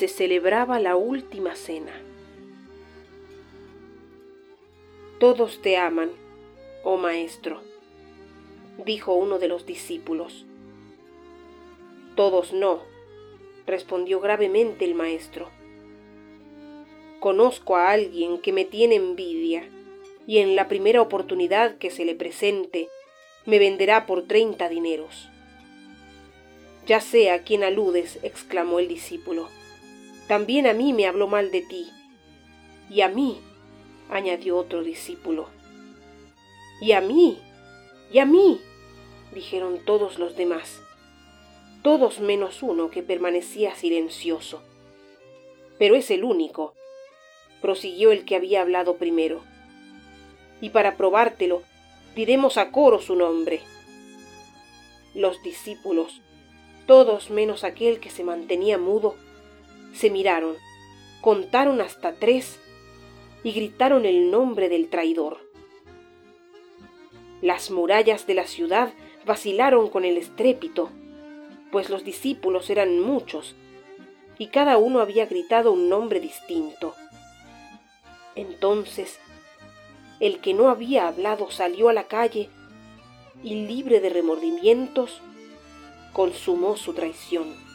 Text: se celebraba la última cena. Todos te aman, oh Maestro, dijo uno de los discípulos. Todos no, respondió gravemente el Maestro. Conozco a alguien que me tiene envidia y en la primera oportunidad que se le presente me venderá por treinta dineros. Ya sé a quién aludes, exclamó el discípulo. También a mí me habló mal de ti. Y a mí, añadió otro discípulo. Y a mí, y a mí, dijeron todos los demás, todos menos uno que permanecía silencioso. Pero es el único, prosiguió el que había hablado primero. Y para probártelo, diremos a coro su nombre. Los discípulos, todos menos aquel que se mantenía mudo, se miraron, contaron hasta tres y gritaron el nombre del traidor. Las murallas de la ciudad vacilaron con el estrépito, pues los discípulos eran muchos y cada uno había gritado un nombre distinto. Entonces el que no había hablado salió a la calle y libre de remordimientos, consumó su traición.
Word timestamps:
se 0.00 0.08
celebraba 0.08 0.80
la 0.80 0.96
última 0.96 1.54
cena. 1.54 1.92
Todos 5.18 5.60
te 5.60 5.76
aman, 5.76 6.10
oh 6.84 6.96
Maestro, 6.96 7.60
dijo 8.86 9.12
uno 9.12 9.38
de 9.38 9.48
los 9.48 9.66
discípulos. 9.66 10.46
Todos 12.14 12.54
no, 12.54 12.80
respondió 13.66 14.20
gravemente 14.20 14.86
el 14.86 14.94
Maestro. 14.94 15.50
Conozco 17.18 17.76
a 17.76 17.90
alguien 17.90 18.38
que 18.38 18.54
me 18.54 18.64
tiene 18.64 18.94
envidia 18.94 19.68
y 20.26 20.38
en 20.38 20.56
la 20.56 20.66
primera 20.66 21.02
oportunidad 21.02 21.76
que 21.76 21.90
se 21.90 22.06
le 22.06 22.14
presente 22.14 22.88
me 23.44 23.58
venderá 23.58 24.06
por 24.06 24.26
treinta 24.26 24.70
dineros. 24.70 25.28
Ya 26.86 27.02
sé 27.02 27.30
a 27.30 27.42
quién 27.42 27.62
aludes, 27.64 28.18
exclamó 28.22 28.78
el 28.78 28.88
discípulo. 28.88 29.50
También 30.30 30.68
a 30.68 30.74
mí 30.74 30.92
me 30.92 31.08
habló 31.08 31.26
mal 31.26 31.50
de 31.50 31.60
ti. 31.60 31.90
Y 32.88 33.00
a 33.00 33.08
mí, 33.08 33.40
añadió 34.08 34.58
otro 34.58 34.84
discípulo. 34.84 35.48
Y 36.80 36.92
a 36.92 37.00
mí, 37.00 37.40
y 38.12 38.20
a 38.20 38.26
mí, 38.26 38.60
dijeron 39.34 39.80
todos 39.84 40.20
los 40.20 40.36
demás, 40.36 40.78
todos 41.82 42.20
menos 42.20 42.62
uno 42.62 42.92
que 42.92 43.02
permanecía 43.02 43.74
silencioso. 43.74 44.62
Pero 45.80 45.96
es 45.96 46.12
el 46.12 46.22
único, 46.22 46.74
prosiguió 47.60 48.12
el 48.12 48.24
que 48.24 48.36
había 48.36 48.60
hablado 48.60 48.98
primero. 48.98 49.42
Y 50.60 50.70
para 50.70 50.96
probártelo, 50.96 51.64
diremos 52.14 52.56
a 52.56 52.70
coro 52.70 53.00
su 53.00 53.16
nombre. 53.16 53.62
Los 55.12 55.42
discípulos, 55.42 56.20
todos 56.86 57.30
menos 57.30 57.64
aquel 57.64 57.98
que 57.98 58.10
se 58.10 58.22
mantenía 58.22 58.78
mudo, 58.78 59.16
se 59.92 60.10
miraron, 60.10 60.56
contaron 61.20 61.80
hasta 61.80 62.12
tres 62.14 62.58
y 63.42 63.52
gritaron 63.52 64.06
el 64.06 64.30
nombre 64.30 64.68
del 64.68 64.88
traidor. 64.88 65.38
Las 67.42 67.70
murallas 67.70 68.26
de 68.26 68.34
la 68.34 68.46
ciudad 68.46 68.92
vacilaron 69.24 69.88
con 69.88 70.04
el 70.04 70.16
estrépito, 70.16 70.90
pues 71.72 71.90
los 71.90 72.04
discípulos 72.04 72.68
eran 72.70 73.00
muchos 73.00 73.54
y 74.38 74.48
cada 74.48 74.78
uno 74.78 75.00
había 75.00 75.26
gritado 75.26 75.72
un 75.72 75.88
nombre 75.88 76.20
distinto. 76.20 76.94
Entonces 78.34 79.18
el 80.20 80.40
que 80.40 80.52
no 80.52 80.68
había 80.68 81.08
hablado 81.08 81.50
salió 81.50 81.88
a 81.88 81.94
la 81.94 82.04
calle 82.04 82.50
y 83.42 83.66
libre 83.66 84.00
de 84.00 84.10
remordimientos, 84.10 85.22
consumó 86.12 86.76
su 86.76 86.92
traición. 86.92 87.69